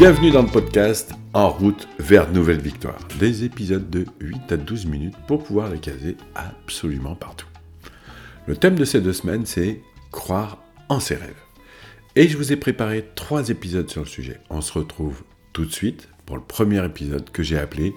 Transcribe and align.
Bienvenue 0.00 0.30
dans 0.30 0.40
le 0.40 0.48
podcast 0.48 1.12
En 1.34 1.50
route 1.50 1.86
vers 1.98 2.26
de 2.26 2.32
nouvelles 2.32 2.62
victoires. 2.62 3.06
Des 3.18 3.44
épisodes 3.44 3.90
de 3.90 4.06
8 4.20 4.52
à 4.52 4.56
12 4.56 4.86
minutes 4.86 5.14
pour 5.28 5.44
pouvoir 5.44 5.68
les 5.68 5.78
caser 5.78 6.16
absolument 6.34 7.14
partout. 7.14 7.46
Le 8.46 8.56
thème 8.56 8.76
de 8.76 8.86
ces 8.86 9.02
deux 9.02 9.12
semaines, 9.12 9.44
c'est 9.44 9.82
croire 10.10 10.56
en 10.88 11.00
ses 11.00 11.16
rêves. 11.16 11.42
Et 12.16 12.28
je 12.28 12.38
vous 12.38 12.50
ai 12.50 12.56
préparé 12.56 13.10
trois 13.14 13.50
épisodes 13.50 13.90
sur 13.90 14.00
le 14.00 14.08
sujet. 14.08 14.40
On 14.48 14.62
se 14.62 14.72
retrouve 14.72 15.22
tout 15.52 15.66
de 15.66 15.72
suite 15.72 16.08
pour 16.24 16.36
le 16.36 16.42
premier 16.44 16.82
épisode 16.82 17.28
que 17.28 17.42
j'ai 17.42 17.58
appelé 17.58 17.92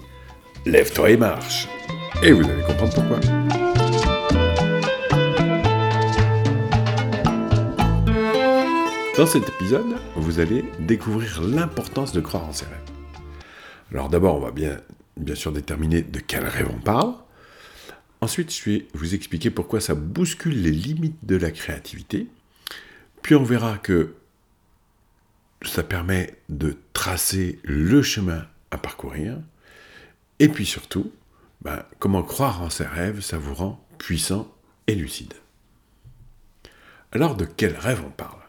Lève-toi 0.65 1.11
et 1.11 1.17
marche. 1.17 1.69
Et 2.21 2.33
vous 2.33 2.43
allez 2.43 2.63
comprendre 2.63 2.95
pourquoi. 2.95 3.62
Dans 9.15 9.27
cet 9.27 9.47
épisode, 9.47 9.95
vous 10.15 10.39
allez 10.39 10.65
découvrir 10.79 11.43
l'importance 11.43 12.13
de 12.13 12.19
croire 12.19 12.47
en 12.47 12.51
ses 12.51 12.65
rêves. 12.65 12.91
Alors 13.91 14.09
d'abord, 14.09 14.37
on 14.37 14.39
va 14.39 14.49
bien, 14.49 14.79
sûr 15.35 15.51
déterminer 15.51 16.01
de 16.01 16.19
quel 16.19 16.43
rêve 16.45 16.67
on 16.73 16.79
parle. 16.79 17.13
Ensuite, 18.21 18.51
je 18.51 18.69
vais 18.71 18.87
vous 18.95 19.13
expliquer 19.13 19.51
pourquoi 19.51 19.81
ça 19.81 19.93
bouscule 19.93 20.59
les 20.59 20.71
limites 20.71 21.23
de 21.23 21.35
la 21.35 21.51
créativité. 21.51 22.27
Puis 23.21 23.35
on 23.35 23.43
verra 23.43 23.77
que 23.77 24.15
ça 25.61 25.83
permet 25.83 26.35
de 26.49 26.75
tracer 26.93 27.59
le 27.63 28.01
chemin 28.01 28.47
à 28.71 28.79
parcourir. 28.79 29.37
Et 30.39 30.49
puis 30.49 30.65
surtout, 30.65 31.11
ben, 31.61 31.83
comment 31.99 32.23
croire 32.23 32.63
en 32.63 32.71
ses 32.71 32.87
rêves, 32.87 33.21
ça 33.21 33.37
vous 33.37 33.53
rend 33.53 33.85
puissant 33.99 34.51
et 34.87 34.95
lucide. 34.95 35.35
Alors 37.11 37.35
de 37.35 37.45
quel 37.45 37.77
rêve 37.77 38.01
on 38.03 38.09
parle? 38.09 38.42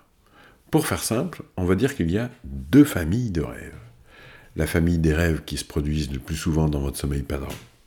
Pour 0.75 0.89
faire 0.89 1.05
simple, 1.05 1.45
on 1.57 1.67
va 1.67 1.77
dire 1.77 1.95
qu'il 1.95 2.11
y 2.11 2.19
a 2.19 2.33
deux 2.43 2.83
familles 2.83 3.31
de 3.31 3.43
rêves. 3.43 3.79
La 4.57 4.67
famille 4.67 4.99
des 4.99 5.15
rêves 5.15 5.43
qui 5.47 5.57
se 5.57 5.65
produisent 5.65 6.13
le 6.13 6.19
plus 6.19 6.35
souvent 6.35 6.69
dans 6.69 6.81
votre 6.81 6.97
sommeil 6.97 7.25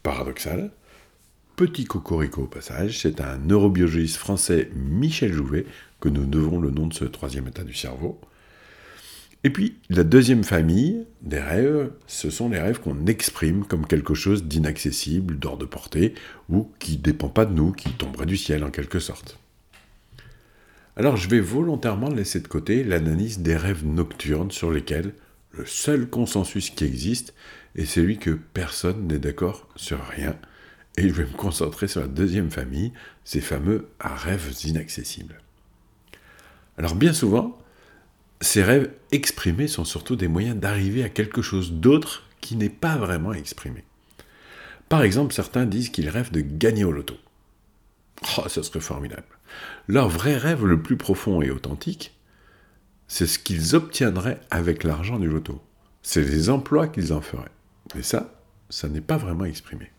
paradoxal. 0.03 0.71
Petit 1.57 1.83
cocorico 1.83 2.43
au 2.43 2.47
passage, 2.47 2.99
c'est 2.99 3.19
un 3.19 3.39
neurobiologiste 3.39 4.15
français 4.15 4.71
Michel 4.73 5.33
Jouvet 5.33 5.65
que 5.99 6.07
nous 6.07 6.25
devons 6.25 6.61
le 6.61 6.71
nom 6.71 6.87
de 6.87 6.93
ce 6.93 7.03
troisième 7.03 7.49
état 7.49 7.65
du 7.65 7.73
cerveau. 7.73 8.21
Et 9.43 9.49
puis, 9.49 9.79
la 9.89 10.05
deuxième 10.05 10.45
famille 10.45 11.03
des 11.21 11.41
rêves, 11.41 11.91
ce 12.07 12.29
sont 12.29 12.47
les 12.47 12.61
rêves 12.61 12.79
qu'on 12.79 13.05
exprime 13.05 13.65
comme 13.65 13.85
quelque 13.85 14.13
chose 14.13 14.45
d'inaccessible, 14.45 15.37
d'hors 15.37 15.57
de 15.57 15.65
portée, 15.65 16.13
ou 16.47 16.71
qui 16.79 16.93
ne 16.93 17.01
dépend 17.01 17.27
pas 17.27 17.43
de 17.43 17.53
nous, 17.53 17.73
qui 17.73 17.89
tomberait 17.89 18.25
du 18.25 18.37
ciel 18.37 18.63
en 18.63 18.71
quelque 18.71 18.99
sorte. 18.99 19.37
Alors 20.97 21.15
je 21.15 21.29
vais 21.29 21.39
volontairement 21.39 22.09
laisser 22.09 22.39
de 22.39 22.47
côté 22.47 22.83
l'analyse 22.83 23.37
des 23.39 23.55
rêves 23.55 23.85
nocturnes 23.85 24.49
sur 24.49 24.71
lesquels 24.71 25.13
le 25.51 25.63
seul 25.63 26.09
consensus 26.09 26.71
qui 26.71 26.85
existe 26.85 27.35
est 27.75 27.85
celui 27.85 28.17
que 28.17 28.31
personne 28.31 29.05
n'est 29.05 29.19
d'accord 29.19 29.67
sur 29.75 30.03
rien, 30.03 30.35
et 30.97 31.07
je 31.07 31.13
vais 31.13 31.25
me 31.25 31.37
concentrer 31.37 31.87
sur 31.87 32.01
la 32.01 32.07
deuxième 32.07 32.49
famille, 32.49 32.93
ces 33.23 33.41
fameux 33.41 33.89
rêves 33.99 34.51
inaccessibles. 34.65 35.39
Alors 36.79 36.95
bien 36.95 37.13
souvent, 37.13 37.59
ces 38.41 38.63
rêves 38.63 38.89
exprimés 39.11 39.67
sont 39.67 39.85
surtout 39.85 40.15
des 40.15 40.27
moyens 40.27 40.57
d'arriver 40.57 41.03
à 41.03 41.09
quelque 41.09 41.43
chose 41.43 41.73
d'autre 41.73 42.23
qui 42.41 42.55
n'est 42.55 42.69
pas 42.69 42.97
vraiment 42.97 43.33
exprimé. 43.33 43.83
Par 44.89 45.03
exemple, 45.03 45.31
certains 45.31 45.67
disent 45.67 45.89
qu'ils 45.89 46.09
rêvent 46.09 46.31
de 46.31 46.41
gagner 46.41 46.85
au 46.85 46.91
loto. 46.91 47.17
Oh, 48.37 48.47
ça 48.47 48.63
serait 48.63 48.79
formidable. 48.79 49.27
Leur 49.87 50.09
vrai 50.09 50.37
rêve 50.37 50.65
le 50.65 50.81
plus 50.81 50.97
profond 50.97 51.41
et 51.41 51.51
authentique, 51.51 52.15
c'est 53.07 53.27
ce 53.27 53.39
qu'ils 53.39 53.75
obtiendraient 53.75 54.39
avec 54.49 54.83
l'argent 54.83 55.19
du 55.19 55.27
loto. 55.27 55.61
C'est 56.01 56.21
les 56.21 56.49
emplois 56.49 56.87
qu'ils 56.87 57.13
en 57.13 57.21
feraient. 57.21 57.51
Et 57.97 58.03
ça, 58.03 58.41
ça 58.69 58.89
n'est 58.89 59.01
pas 59.01 59.17
vraiment 59.17 59.45
exprimé. 59.45 59.91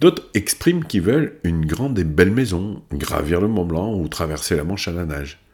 D'autres 0.00 0.28
expriment 0.34 0.84
qu'ils 0.84 1.02
veulent 1.02 1.38
une 1.44 1.66
grande 1.66 1.98
et 1.98 2.04
belle 2.04 2.30
maison, 2.30 2.82
gravir 2.92 3.40
le 3.40 3.48
Mont 3.48 3.64
Blanc 3.64 3.94
ou 3.94 4.06
traverser 4.08 4.56
la 4.56 4.64
Manche 4.64 4.88
à 4.88 4.92
la 4.92 5.04
nage 5.04 5.44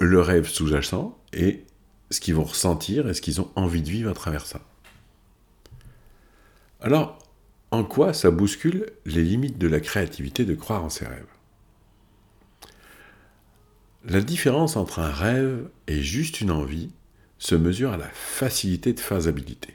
le 0.00 0.20
rêve 0.20 0.48
sous-jacent 0.48 1.18
et 1.32 1.64
ce 2.10 2.20
qu'ils 2.20 2.34
vont 2.34 2.44
ressentir 2.44 3.08
et 3.08 3.14
ce 3.14 3.20
qu'ils 3.20 3.40
ont 3.40 3.50
envie 3.56 3.82
de 3.82 3.90
vivre 3.90 4.10
à 4.10 4.14
travers 4.14 4.46
ça. 4.46 4.60
Alors, 6.80 7.18
en 7.72 7.84
quoi 7.84 8.12
ça 8.12 8.30
bouscule 8.30 8.86
les 9.06 9.24
limites 9.24 9.58
de 9.58 9.66
la 9.66 9.80
créativité 9.80 10.44
de 10.44 10.54
croire 10.54 10.84
en 10.84 10.90
ses 10.90 11.06
rêves? 11.06 11.26
La 14.04 14.20
différence 14.20 14.76
entre 14.76 14.98
un 14.98 15.10
rêve 15.10 15.68
et 15.86 16.02
juste 16.02 16.40
une 16.40 16.50
envie 16.50 16.90
se 17.38 17.54
mesure 17.54 17.92
à 17.92 17.96
la 17.96 18.10
facilité 18.12 18.92
de 18.92 19.00
faisabilité. 19.00 19.74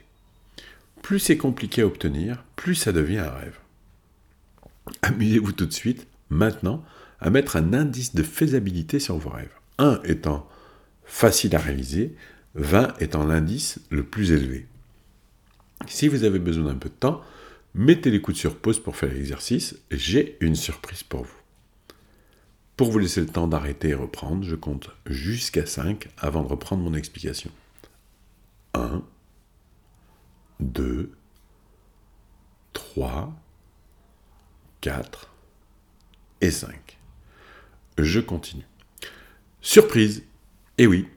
Plus 1.02 1.18
c'est 1.18 1.36
compliqué 1.36 1.82
à 1.82 1.86
obtenir, 1.86 2.44
plus 2.54 2.76
ça 2.76 2.92
devient 2.92 3.18
un 3.18 3.30
rêve. 3.30 3.58
Amusez-vous 5.02 5.52
tout 5.52 5.66
de 5.66 5.72
suite, 5.72 6.06
maintenant, 6.30 6.84
à 7.20 7.30
mettre 7.30 7.56
un 7.56 7.72
indice 7.72 8.14
de 8.14 8.22
faisabilité 8.22 9.00
sur 9.00 9.18
vos 9.18 9.30
rêves. 9.30 9.52
1 9.78 10.00
étant 10.04 10.48
facile 11.04 11.56
à 11.56 11.58
réaliser, 11.58 12.14
20 12.54 12.94
étant 13.00 13.24
l'indice 13.24 13.80
le 13.90 14.04
plus 14.04 14.30
élevé. 14.30 14.66
Si 15.86 16.06
vous 16.06 16.24
avez 16.24 16.38
besoin 16.38 16.66
d'un 16.66 16.78
peu 16.78 16.88
de 16.88 16.94
temps, 16.94 17.22
mettez 17.74 18.10
les 18.10 18.20
coudes 18.20 18.36
sur 18.36 18.56
pause 18.56 18.80
pour 18.80 18.96
faire 18.96 19.12
l'exercice, 19.12 19.78
j'ai 19.90 20.36
une 20.40 20.56
surprise 20.56 21.02
pour 21.02 21.24
vous. 21.24 21.38
Pour 22.76 22.90
vous 22.90 22.98
laisser 22.98 23.20
le 23.20 23.26
temps 23.26 23.48
d'arrêter 23.48 23.88
et 23.88 23.94
reprendre, 23.94 24.44
je 24.44 24.54
compte 24.54 24.90
jusqu'à 25.06 25.66
5 25.66 26.08
avant 26.16 26.42
de 26.42 26.48
reprendre 26.48 26.82
mon 26.82 26.94
explication. 26.94 27.50
1, 28.74 29.02
2, 30.60 31.10
3, 32.72 33.32
4 34.80 35.30
et 36.40 36.50
5. 36.52 36.98
Je 37.98 38.20
continue. 38.20 38.66
Surprise 39.60 40.22
Eh 40.78 40.86
oui 40.86 41.08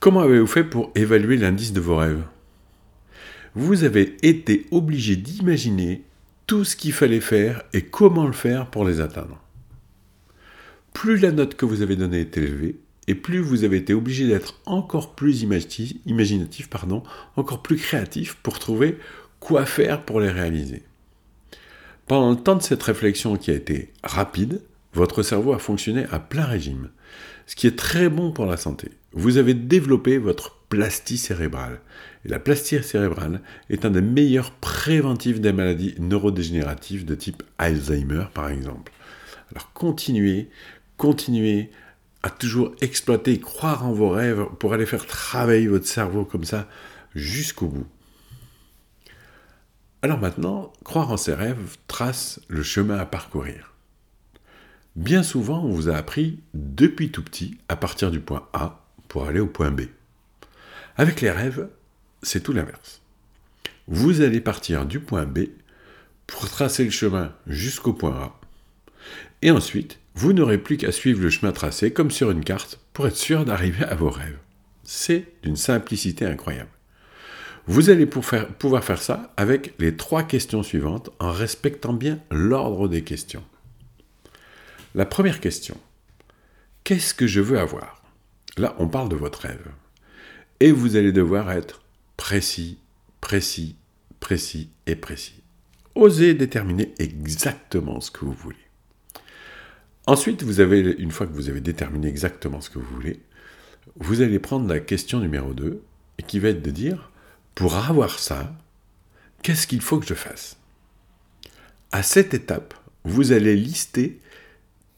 Comment 0.00 0.20
avez-vous 0.20 0.46
fait 0.46 0.64
pour 0.64 0.90
évaluer 0.94 1.36
l'indice 1.36 1.72
de 1.72 1.80
vos 1.80 1.96
rêves? 1.96 2.24
Vous 3.58 3.84
avez 3.84 4.18
été 4.20 4.66
obligé 4.70 5.16
d'imaginer 5.16 6.02
tout 6.46 6.62
ce 6.62 6.76
qu'il 6.76 6.92
fallait 6.92 7.22
faire 7.22 7.62
et 7.72 7.80
comment 7.80 8.26
le 8.26 8.34
faire 8.34 8.70
pour 8.70 8.84
les 8.84 9.00
atteindre. 9.00 9.40
Plus 10.92 11.16
la 11.16 11.32
note 11.32 11.54
que 11.54 11.64
vous 11.64 11.80
avez 11.80 11.96
donnée 11.96 12.20
est 12.20 12.36
élevée, 12.36 12.76
et 13.06 13.14
plus 13.14 13.38
vous 13.38 13.64
avez 13.64 13.78
été 13.78 13.94
obligé 13.94 14.26
d'être 14.26 14.60
encore 14.66 15.14
plus 15.14 15.40
imaginatif, 15.40 16.68
encore 17.36 17.62
plus 17.62 17.76
créatif 17.76 18.34
pour 18.42 18.58
trouver 18.58 18.98
quoi 19.40 19.64
faire 19.64 20.04
pour 20.04 20.20
les 20.20 20.30
réaliser. 20.30 20.82
Pendant 22.06 22.32
le 22.32 22.36
temps 22.36 22.56
de 22.56 22.62
cette 22.62 22.82
réflexion 22.82 23.36
qui 23.36 23.50
a 23.52 23.54
été 23.54 23.90
rapide, 24.04 24.60
votre 24.92 25.22
cerveau 25.22 25.54
a 25.54 25.58
fonctionné 25.58 26.04
à 26.10 26.20
plein 26.20 26.44
régime 26.44 26.90
ce 27.46 27.56
qui 27.56 27.66
est 27.66 27.78
très 27.78 28.10
bon 28.10 28.32
pour 28.32 28.44
la 28.44 28.58
santé. 28.58 28.90
Vous 29.12 29.38
avez 29.38 29.54
développé 29.54 30.18
votre 30.18 30.56
plastie 30.68 31.18
cérébrale. 31.18 31.80
Et 32.24 32.28
la 32.28 32.38
plastie 32.38 32.82
cérébrale 32.82 33.40
est 33.70 33.84
un 33.84 33.90
des 33.90 34.00
meilleurs 34.00 34.52
préventifs 34.52 35.40
des 35.40 35.52
maladies 35.52 35.94
neurodégénératives 35.98 37.04
de 37.04 37.14
type 37.14 37.42
Alzheimer, 37.58 38.26
par 38.34 38.48
exemple. 38.48 38.92
Alors 39.52 39.72
continuez, 39.72 40.50
continuez 40.96 41.70
à 42.22 42.30
toujours 42.30 42.74
exploiter 42.80 43.34
et 43.34 43.40
croire 43.40 43.86
en 43.86 43.92
vos 43.92 44.10
rêves 44.10 44.46
pour 44.58 44.72
aller 44.72 44.86
faire 44.86 45.06
travailler 45.06 45.68
votre 45.68 45.86
cerveau 45.86 46.24
comme 46.24 46.44
ça 46.44 46.68
jusqu'au 47.14 47.68
bout. 47.68 47.86
Alors 50.02 50.18
maintenant, 50.18 50.72
croire 50.84 51.10
en 51.10 51.16
ses 51.16 51.34
rêves 51.34 51.76
trace 51.86 52.40
le 52.48 52.62
chemin 52.62 52.98
à 52.98 53.06
parcourir. 53.06 53.72
Bien 54.96 55.22
souvent, 55.22 55.64
on 55.64 55.70
vous 55.70 55.88
a 55.88 55.96
appris 55.96 56.40
depuis 56.54 57.10
tout 57.10 57.22
petit 57.22 57.58
à 57.68 57.76
partir 57.76 58.10
du 58.10 58.20
point 58.20 58.48
A 58.52 58.85
pour 59.16 59.28
aller 59.28 59.40
au 59.40 59.46
point 59.46 59.70
B. 59.70 59.84
Avec 60.98 61.22
les 61.22 61.30
rêves, 61.30 61.70
c'est 62.22 62.42
tout 62.42 62.52
l'inverse. 62.52 63.00
Vous 63.88 64.20
allez 64.20 64.42
partir 64.42 64.84
du 64.84 65.00
point 65.00 65.24
B 65.24 65.44
pour 66.26 66.46
tracer 66.50 66.84
le 66.84 66.90
chemin 66.90 67.32
jusqu'au 67.46 67.94
point 67.94 68.14
A. 68.14 68.38
Et 69.40 69.50
ensuite, 69.50 70.00
vous 70.16 70.34
n'aurez 70.34 70.58
plus 70.58 70.76
qu'à 70.76 70.92
suivre 70.92 71.22
le 71.22 71.30
chemin 71.30 71.52
tracé 71.52 71.94
comme 71.94 72.10
sur 72.10 72.30
une 72.30 72.44
carte 72.44 72.78
pour 72.92 73.06
être 73.06 73.16
sûr 73.16 73.46
d'arriver 73.46 73.86
à 73.86 73.94
vos 73.94 74.10
rêves. 74.10 74.36
C'est 74.84 75.24
d'une 75.42 75.56
simplicité 75.56 76.26
incroyable. 76.26 76.68
Vous 77.66 77.88
allez 77.88 78.04
pouvoir 78.04 78.84
faire 78.84 79.00
ça 79.00 79.32
avec 79.38 79.72
les 79.78 79.96
trois 79.96 80.24
questions 80.24 80.62
suivantes 80.62 81.08
en 81.20 81.32
respectant 81.32 81.94
bien 81.94 82.18
l'ordre 82.30 82.86
des 82.86 83.02
questions. 83.02 83.44
La 84.94 85.06
première 85.06 85.40
question. 85.40 85.78
Qu'est-ce 86.84 87.14
que 87.14 87.26
je 87.26 87.40
veux 87.40 87.58
avoir? 87.58 88.02
Là, 88.56 88.74
on 88.78 88.88
parle 88.88 89.08
de 89.08 89.16
votre 89.16 89.40
rêve. 89.40 89.68
Et 90.60 90.72
vous 90.72 90.96
allez 90.96 91.12
devoir 91.12 91.50
être 91.50 91.82
précis, 92.16 92.78
précis, 93.20 93.76
précis 94.20 94.70
et 94.86 94.96
précis. 94.96 95.42
Osez 95.94 96.34
déterminer 96.34 96.94
exactement 96.98 98.00
ce 98.00 98.10
que 98.10 98.24
vous 98.24 98.32
voulez. 98.32 98.56
Ensuite, 100.06 100.42
vous 100.42 100.60
avez, 100.60 100.80
une 100.80 101.10
fois 101.10 101.26
que 101.26 101.32
vous 101.32 101.48
avez 101.50 101.60
déterminé 101.60 102.08
exactement 102.08 102.60
ce 102.60 102.70
que 102.70 102.78
vous 102.78 102.94
voulez, 102.94 103.20
vous 103.96 104.22
allez 104.22 104.38
prendre 104.38 104.68
la 104.68 104.80
question 104.80 105.20
numéro 105.20 105.52
2 105.52 105.82
et 106.18 106.22
qui 106.22 106.38
va 106.38 106.48
être 106.48 106.62
de 106.62 106.70
dire, 106.70 107.10
pour 107.54 107.76
avoir 107.76 108.18
ça, 108.18 108.54
qu'est-ce 109.42 109.66
qu'il 109.66 109.80
faut 109.80 109.98
que 109.98 110.06
je 110.06 110.14
fasse? 110.14 110.58
À 111.92 112.02
cette 112.02 112.34
étape, 112.34 112.74
vous 113.04 113.32
allez 113.32 113.56
lister 113.56 114.20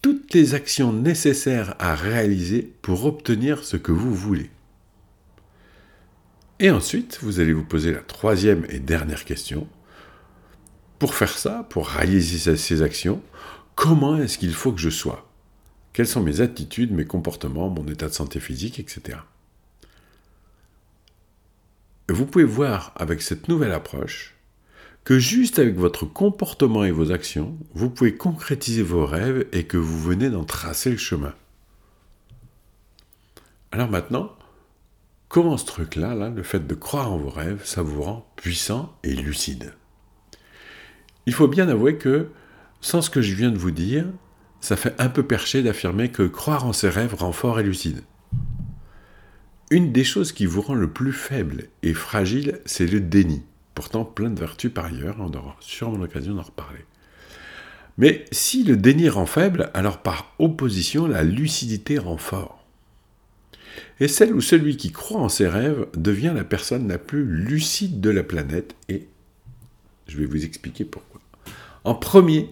toutes 0.03 0.33
les 0.35 0.55
actions 0.55 0.93
nécessaires 0.93 1.75
à 1.79 1.95
réaliser 1.95 2.63
pour 2.83 3.05
obtenir 3.05 3.65
ce 3.65 3.77
que 3.77 3.93
vous 3.93 4.15
voulez. 4.15 4.51
Et 6.61 6.71
ensuite, 6.71 7.19
vous 7.23 7.41
allez 7.41 7.53
vous 7.53 7.65
poser 7.65 7.93
la 7.93 8.01
troisième 8.01 8.67
et 8.69 8.81
dernière 8.81 9.25
question. 9.25 9.69
Pour 10.99 11.15
faire 11.15 11.39
ça, 11.39 11.67
pour 11.71 11.89
réaliser 11.89 12.57
ces 12.57 12.83
actions, 12.83 13.23
comment 13.77 14.17
est-ce 14.17 14.39
qu'il 14.39 14.55
faut 14.55 14.73
que 14.73 14.81
je 14.81 14.91
sois? 14.91 15.31
Quelles 15.93 16.09
sont 16.09 16.23
mes 16.23 16.41
attitudes, 16.41 16.93
mes 16.93 17.05
comportements, 17.05 17.69
mon 17.69 17.87
état 17.87 18.09
de 18.09 18.15
santé 18.15 18.41
physique, 18.41 18.81
etc. 18.81 19.19
Vous 22.09 22.27
pouvez 22.27 22.45
voir 22.45 22.93
avec 22.97 23.21
cette 23.21 23.49
nouvelle 23.49 23.73
approche 23.73 24.38
que 25.09 25.19
juste 25.19 25.59
avec 25.59 25.77
votre 25.77 26.05
comportement 26.05 26.85
et 26.85 26.91
vos 26.91 27.13
actions, 27.13 27.57
vous 27.73 27.89
pouvez 27.89 28.15
concrétiser 28.15 28.83
vos 28.83 29.07
rêves 29.07 29.47
et 29.53 29.65
que 29.65 29.79
vous 29.79 29.99
venez 29.99 30.29
d'en 30.29 30.45
tracer 30.45 30.91
le 30.91 30.99
chemin. 30.99 31.33
Alors 33.73 33.89
maintenant, 33.89 34.37
comment 35.29 35.57
ce 35.57 35.65
truc-là, 35.65 36.15
là, 36.15 36.29
le 36.29 36.43
fait 36.43 36.67
de 36.67 36.75
croire 36.75 37.11
en 37.11 37.17
vos 37.17 37.31
rêves, 37.31 37.63
ça 37.65 37.81
vous 37.81 38.03
rend 38.03 38.31
puissant 38.37 38.99
et 39.03 39.15
lucide? 39.15 39.73
Il 41.25 41.33
faut 41.33 41.49
bien 41.49 41.71
avouer 41.71 41.97
que, 41.97 42.29
sans 42.83 43.01
ce 43.01 43.09
que 43.09 43.23
je 43.23 43.35
viens 43.35 43.51
de 43.51 43.57
vous 43.57 43.71
dire, 43.71 44.05
ça 44.61 44.77
fait 44.77 44.95
un 44.99 45.09
peu 45.09 45.23
perché 45.23 45.63
d'affirmer 45.63 46.11
que 46.11 46.25
croire 46.25 46.67
en 46.67 46.75
ses 46.75 46.91
rêves 46.91 47.15
rend 47.15 47.33
fort 47.33 47.59
et 47.59 47.63
lucide. 47.63 48.03
Une 49.71 49.91
des 49.91 50.05
choses 50.05 50.33
qui 50.33 50.45
vous 50.45 50.61
rend 50.61 50.75
le 50.75 50.93
plus 50.93 51.15
faible 51.15 51.69
et 51.83 51.95
fragile, 51.95 52.61
c'est 52.67 52.87
le 52.87 53.01
déni. 53.01 53.43
Pourtant 53.79 54.05
plein 54.05 54.29
de 54.29 54.41
vertus 54.41 54.73
par 54.75 54.87
ailleurs, 54.87 55.15
on 55.21 55.33
aura 55.33 55.55
sûrement 55.61 55.99
l'occasion 55.99 56.35
d'en 56.35 56.43
reparler. 56.43 56.85
Mais 57.97 58.25
si 58.33 58.65
le 58.65 58.77
déni 58.77 59.09
rend 59.09 59.25
faible, 59.25 59.71
alors 59.73 59.99
par 59.99 60.35
opposition, 60.41 61.07
la 61.07 61.23
lucidité 61.23 61.97
rend 61.97 62.17
fort. 62.17 62.67
Et 64.01 64.09
celle 64.09 64.35
ou 64.35 64.41
celui 64.41 64.77
qui 64.77 64.91
croit 64.91 65.21
en 65.21 65.29
ses 65.29 65.47
rêves 65.47 65.87
devient 65.95 66.33
la 66.35 66.43
personne 66.43 66.89
la 66.89 66.99
plus 66.99 67.25
lucide 67.25 68.01
de 68.01 68.11
la 68.11 68.25
planète, 68.25 68.75
et 68.89 69.07
je 70.09 70.19
vais 70.19 70.27
vous 70.27 70.45
expliquer 70.45 70.85
pourquoi. 70.85 71.21
En 71.85 71.95
premier, 71.95 72.51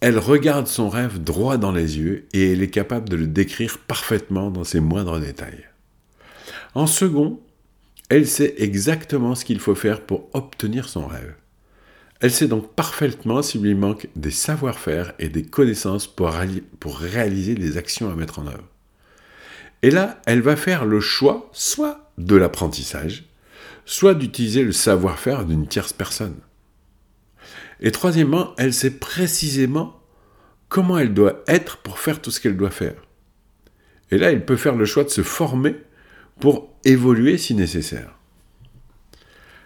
elle 0.00 0.20
regarde 0.20 0.68
son 0.68 0.88
rêve 0.88 1.20
droit 1.20 1.56
dans 1.56 1.72
les 1.72 1.98
yeux 1.98 2.28
et 2.32 2.52
elle 2.52 2.62
est 2.62 2.70
capable 2.70 3.08
de 3.08 3.16
le 3.16 3.26
décrire 3.26 3.78
parfaitement 3.78 4.52
dans 4.52 4.62
ses 4.62 4.78
moindres 4.78 5.18
détails. 5.18 5.66
En 6.76 6.86
second, 6.86 7.40
elle 8.08 8.26
sait 8.26 8.54
exactement 8.58 9.34
ce 9.34 9.44
qu'il 9.44 9.60
faut 9.60 9.74
faire 9.74 10.00
pour 10.00 10.30
obtenir 10.32 10.88
son 10.88 11.06
rêve. 11.06 11.34
Elle 12.20 12.32
sait 12.32 12.48
donc 12.48 12.74
parfaitement 12.74 13.42
s'il 13.42 13.62
lui 13.62 13.74
manque 13.74 14.08
des 14.16 14.30
savoir-faire 14.30 15.12
et 15.18 15.28
des 15.28 15.44
connaissances 15.44 16.06
pour, 16.06 16.30
réaliser 16.98 17.54
les 17.54 17.76
actions 17.76 18.10
à 18.10 18.16
mettre 18.16 18.40
en 18.40 18.46
œuvre. 18.46 18.68
Et 19.82 19.90
là, 19.90 20.20
elle 20.26 20.40
va 20.40 20.56
faire 20.56 20.84
le 20.84 21.00
choix 21.00 21.48
soit 21.52 22.10
de 22.18 22.34
l'apprentissage, 22.34 23.26
soit 23.84 24.14
d'utiliser 24.14 24.64
le 24.64 24.72
savoir-faire 24.72 25.44
d'une 25.44 25.68
tierce 25.68 25.92
personne. 25.92 26.34
Et 27.80 27.92
troisièmement, 27.92 28.54
elle 28.58 28.74
sait 28.74 28.98
précisément 28.98 30.00
comment 30.68 30.98
elle 30.98 31.14
doit 31.14 31.44
être 31.46 31.76
pour 31.76 32.00
faire 32.00 32.20
tout 32.20 32.32
ce 32.32 32.40
qu'elle 32.40 32.56
doit 32.56 32.70
faire. 32.70 32.96
Et 34.10 34.18
là, 34.18 34.32
elle 34.32 34.44
peut 34.44 34.56
faire 34.56 34.74
le 34.74 34.86
choix 34.86 35.04
de 35.04 35.10
se 35.10 35.22
former 35.22 35.76
pour 36.40 36.72
évoluer 36.84 37.38
si 37.38 37.54
nécessaire. 37.54 38.18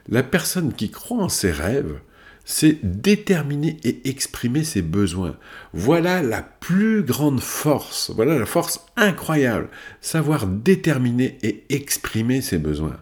La 0.09 0.23
personne 0.23 0.73
qui 0.73 0.91
croit 0.91 1.23
en 1.23 1.29
ses 1.29 1.53
rêves, 1.53 2.01
c'est 2.45 2.79
déterminer 2.83 3.77
et 3.85 4.09
exprimer 4.09 4.65
ses 4.65 4.83
besoins. 4.83 5.37
Voilà 5.73 6.23
la 6.23 6.43
plus 6.43 7.03
grande 7.03 7.41
force, 7.41 8.11
voilà 8.15 8.39
la 8.39 8.47
force 8.47 8.85
incroyable, 8.97 9.69
savoir 10.01 10.47
déterminer 10.47 11.39
et 11.43 11.65
exprimer 11.71 12.41
ses 12.41 12.59
besoins. 12.59 12.99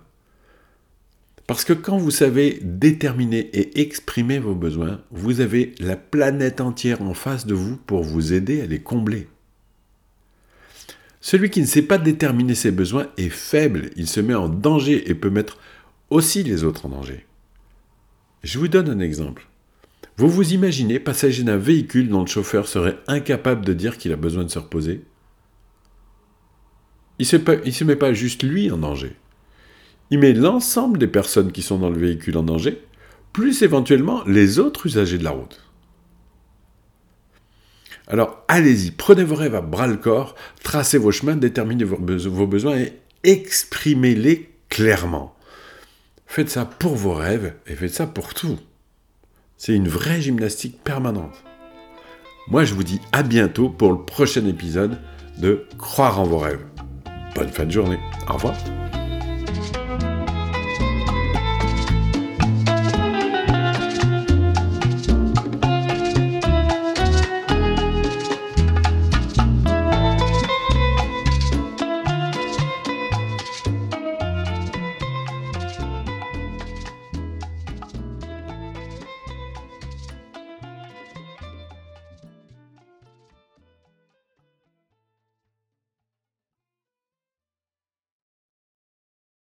Parce 1.46 1.64
que 1.64 1.72
quand 1.72 1.98
vous 1.98 2.12
savez 2.12 2.60
déterminer 2.62 3.38
et 3.38 3.80
exprimer 3.80 4.38
vos 4.38 4.54
besoins, 4.54 5.00
vous 5.10 5.40
avez 5.40 5.74
la 5.80 5.96
planète 5.96 6.60
entière 6.60 7.02
en 7.02 7.14
face 7.14 7.46
de 7.46 7.54
vous 7.54 7.76
pour 7.76 8.04
vous 8.04 8.32
aider 8.32 8.60
à 8.60 8.66
les 8.66 8.80
combler. 8.80 9.26
Celui 11.20 11.50
qui 11.50 11.60
ne 11.60 11.66
sait 11.66 11.82
pas 11.82 11.98
déterminer 11.98 12.54
ses 12.54 12.70
besoins 12.70 13.08
est 13.18 13.28
faible, 13.28 13.90
il 13.96 14.08
se 14.08 14.20
met 14.20 14.34
en 14.34 14.48
danger 14.48 15.10
et 15.10 15.14
peut 15.14 15.30
mettre 15.30 15.58
aussi 16.08 16.42
les 16.42 16.64
autres 16.64 16.86
en 16.86 16.90
danger. 16.90 17.26
Je 18.42 18.58
vous 18.58 18.68
donne 18.68 18.88
un 18.88 19.00
exemple. 19.00 19.46
Vous 20.16 20.28
vous 20.28 20.54
imaginez 20.54 20.98
passager 20.98 21.42
d'un 21.42 21.58
véhicule 21.58 22.08
dont 22.08 22.20
le 22.20 22.26
chauffeur 22.26 22.68
serait 22.68 22.98
incapable 23.06 23.64
de 23.64 23.74
dire 23.74 23.98
qu'il 23.98 24.12
a 24.12 24.16
besoin 24.16 24.44
de 24.44 24.48
se 24.48 24.58
reposer? 24.58 25.02
Il 27.18 27.26
ne 27.26 27.70
se 27.70 27.84
met 27.84 27.96
pas 27.96 28.14
juste 28.14 28.42
lui 28.42 28.70
en 28.70 28.78
danger. 28.78 29.14
Il 30.10 30.18
met 30.18 30.32
l'ensemble 30.32 30.98
des 30.98 31.06
personnes 31.06 31.52
qui 31.52 31.62
sont 31.62 31.78
dans 31.78 31.90
le 31.90 31.98
véhicule 31.98 32.38
en 32.38 32.42
danger, 32.42 32.82
plus 33.34 33.62
éventuellement 33.62 34.24
les 34.24 34.58
autres 34.58 34.86
usagers 34.86 35.18
de 35.18 35.24
la 35.24 35.30
route. 35.30 35.69
Alors 38.10 38.42
allez-y, 38.48 38.90
prenez 38.90 39.22
vos 39.22 39.36
rêves 39.36 39.54
à 39.54 39.60
bras 39.60 39.86
le 39.86 39.96
corps, 39.96 40.34
tracez 40.64 40.98
vos 40.98 41.12
chemins, 41.12 41.36
déterminez 41.36 41.84
vos, 41.84 41.96
besoins 42.46 42.76
et 42.76 42.92
exprimez-les 43.22 44.50
clairement. 44.68 45.36
Faites 46.26 46.50
ça 46.50 46.64
pour 46.64 46.96
vos 46.96 47.14
rêves 47.14 47.54
et 47.68 47.76
faites 47.76 47.94
ça 47.94 48.08
pour 48.08 48.34
tout. 48.34 48.58
C'est 49.56 49.74
une 49.74 49.88
vraie 49.88 50.20
gymnastique 50.20 50.82
permanente. 50.82 51.44
Moi, 52.48 52.64
je 52.64 52.74
vous 52.74 52.82
dis 52.82 53.00
à 53.12 53.22
bientôt 53.22 53.68
pour 53.68 53.92
le 53.92 54.04
prochain 54.04 54.44
épisode 54.46 54.98
de 55.38 55.66
Croire 55.78 56.18
en 56.18 56.24
vos 56.24 56.38
rêves. 56.38 56.64
Bonne 57.36 57.50
fin 57.50 57.64
de 57.64 57.70
journée. 57.70 58.00
Au 58.28 58.32
revoir. 58.32 58.54